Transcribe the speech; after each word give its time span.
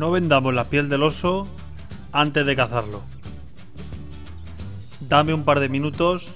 No 0.00 0.10
vendamos 0.10 0.54
la 0.54 0.64
piel 0.64 0.88
del 0.88 1.02
oso 1.02 1.46
antes 2.10 2.46
de 2.46 2.56
cazarlo. 2.56 3.02
Dame 4.98 5.34
un 5.34 5.44
par 5.44 5.60
de 5.60 5.68
minutos 5.68 6.26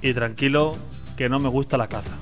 y 0.00 0.14
tranquilo 0.14 0.76
que 1.16 1.28
no 1.28 1.40
me 1.40 1.48
gusta 1.48 1.76
la 1.76 1.88
caza. 1.88 2.16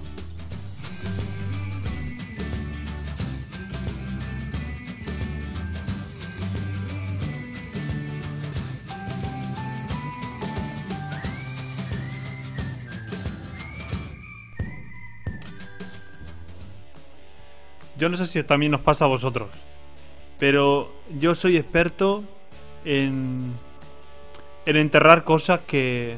Yo 17.98 18.08
no 18.08 18.16
sé 18.16 18.26
si 18.26 18.42
también 18.42 18.72
nos 18.72 18.80
pasa 18.80 19.04
a 19.04 19.08
vosotros, 19.08 19.50
pero 20.38 20.92
yo 21.18 21.34
soy 21.34 21.56
experto 21.56 22.24
en, 22.84 23.52
en 24.66 24.76
enterrar 24.76 25.24
cosas 25.24 25.60
que, 25.66 26.16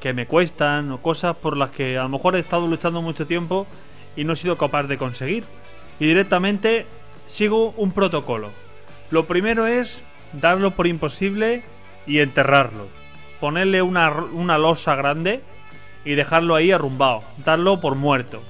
que 0.00 0.12
me 0.12 0.26
cuestan 0.26 0.92
o 0.92 1.00
cosas 1.00 1.36
por 1.36 1.56
las 1.56 1.70
que 1.70 1.96
a 1.96 2.02
lo 2.02 2.10
mejor 2.10 2.36
he 2.36 2.40
estado 2.40 2.66
luchando 2.66 3.00
mucho 3.00 3.26
tiempo 3.26 3.66
y 4.16 4.24
no 4.24 4.34
he 4.34 4.36
sido 4.36 4.58
capaz 4.58 4.82
de 4.84 4.98
conseguir. 4.98 5.44
Y 5.98 6.06
directamente 6.06 6.86
sigo 7.26 7.70
un 7.78 7.92
protocolo. 7.92 8.50
Lo 9.10 9.26
primero 9.26 9.66
es 9.66 10.02
darlo 10.34 10.72
por 10.72 10.86
imposible 10.86 11.62
y 12.06 12.18
enterrarlo. 12.18 12.88
Ponerle 13.40 13.80
una, 13.80 14.10
una 14.10 14.58
losa 14.58 14.94
grande 14.94 15.42
y 16.04 16.14
dejarlo 16.14 16.54
ahí 16.54 16.70
arrumbado. 16.70 17.22
Darlo 17.44 17.80
por 17.80 17.94
muerto. 17.94 18.42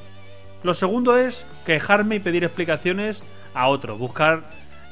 Lo 0.65 0.75
segundo 0.75 1.17
es 1.17 1.47
quejarme 1.67 2.17
y 2.17 2.21
pedir 2.21 2.43
explicaciones 2.43 3.23
a 3.55 3.69
otro. 3.69 3.97
Buscar. 3.97 4.43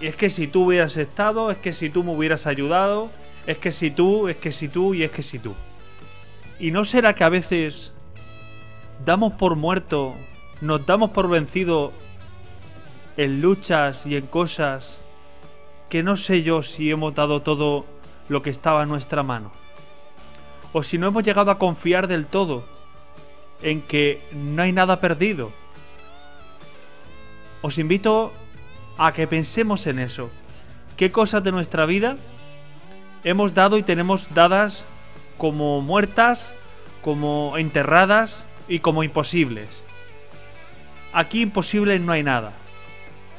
Es 0.02 0.16
que 0.16 0.28
si 0.28 0.48
tú 0.48 0.64
hubieras 0.64 0.96
estado, 0.96 1.50
es 1.50 1.58
que 1.58 1.72
si 1.72 1.88
tú 1.88 2.04
me 2.04 2.12
hubieras 2.12 2.46
ayudado, 2.46 3.10
es 3.46 3.56
que 3.58 3.72
si 3.72 3.90
tú, 3.90 4.28
es 4.28 4.36
que 4.36 4.52
si 4.52 4.68
tú 4.68 4.94
y 4.94 5.04
es 5.04 5.10
que 5.10 5.22
si 5.22 5.38
tú. 5.38 5.54
¿Y 6.58 6.72
no 6.72 6.84
será 6.84 7.14
que 7.14 7.24
a 7.24 7.28
veces 7.28 7.92
damos 9.04 9.32
por 9.34 9.56
muerto, 9.56 10.14
nos 10.60 10.84
damos 10.84 11.10
por 11.10 11.28
vencido 11.28 11.92
en 13.16 13.40
luchas 13.40 14.04
y 14.04 14.16
en 14.16 14.26
cosas 14.26 14.98
que 15.88 16.02
no 16.02 16.16
sé 16.16 16.42
yo 16.42 16.62
si 16.62 16.90
hemos 16.90 17.14
dado 17.14 17.40
todo 17.40 17.86
lo 18.28 18.42
que 18.42 18.50
estaba 18.50 18.82
en 18.82 18.88
nuestra 18.88 19.22
mano? 19.22 19.52
O 20.72 20.82
si 20.82 20.98
no 20.98 21.06
hemos 21.06 21.22
llegado 21.22 21.50
a 21.50 21.58
confiar 21.58 22.08
del 22.08 22.26
todo 22.26 22.64
en 23.62 23.82
que 23.82 24.20
no 24.32 24.62
hay 24.62 24.72
nada 24.72 25.00
perdido 25.00 25.52
os 27.62 27.78
invito 27.78 28.32
a 28.98 29.12
que 29.12 29.26
pensemos 29.26 29.86
en 29.86 29.98
eso. 29.98 30.30
¿Qué 30.96 31.10
cosas 31.10 31.42
de 31.42 31.52
nuestra 31.52 31.86
vida 31.86 32.16
hemos 33.24 33.54
dado 33.54 33.78
y 33.78 33.82
tenemos 33.82 34.32
dadas 34.34 34.84
como 35.38 35.80
muertas, 35.80 36.54
como 37.02 37.56
enterradas 37.56 38.44
y 38.68 38.80
como 38.80 39.02
imposibles? 39.02 39.82
Aquí 41.12 41.42
imposible 41.42 41.98
no 41.98 42.12
hay 42.12 42.22
nada. 42.22 42.52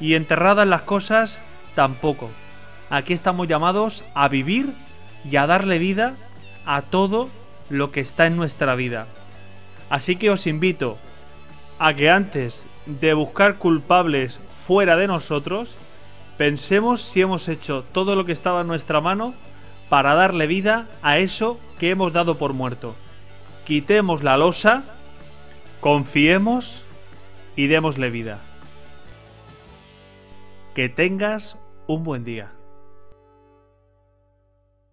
Y 0.00 0.14
enterradas 0.14 0.66
las 0.66 0.82
cosas 0.82 1.40
tampoco. 1.74 2.30
Aquí 2.90 3.12
estamos 3.12 3.48
llamados 3.48 4.04
a 4.14 4.28
vivir 4.28 4.74
y 5.28 5.36
a 5.36 5.46
darle 5.46 5.78
vida 5.78 6.14
a 6.66 6.82
todo 6.82 7.30
lo 7.70 7.90
que 7.90 8.00
está 8.00 8.26
en 8.26 8.36
nuestra 8.36 8.74
vida. 8.74 9.06
Así 9.90 10.16
que 10.16 10.30
os 10.30 10.46
invito 10.46 10.98
a 11.78 11.94
que 11.94 12.10
antes 12.10 12.66
de 12.86 13.14
buscar 13.14 13.56
culpables 13.58 14.40
fuera 14.66 14.96
de 14.96 15.06
nosotros, 15.06 15.74
pensemos 16.36 17.02
si 17.02 17.20
hemos 17.20 17.48
hecho 17.48 17.84
todo 17.92 18.16
lo 18.16 18.24
que 18.24 18.32
estaba 18.32 18.62
en 18.62 18.66
nuestra 18.66 19.00
mano 19.00 19.34
para 19.88 20.14
darle 20.14 20.46
vida 20.46 20.88
a 21.02 21.18
eso 21.18 21.58
que 21.78 21.90
hemos 21.90 22.12
dado 22.12 22.38
por 22.38 22.52
muerto. 22.52 22.94
Quitemos 23.64 24.22
la 24.22 24.36
losa, 24.36 24.84
confiemos 25.80 26.82
y 27.56 27.66
démosle 27.66 28.10
vida. 28.10 28.40
Que 30.74 30.88
tengas 30.88 31.56
un 31.86 32.04
buen 32.04 32.24
día. 32.24 32.50